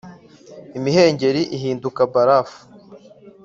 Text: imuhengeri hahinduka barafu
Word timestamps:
imuhengeri 0.77 1.41
hahinduka 1.51 2.01
barafu 2.13 2.57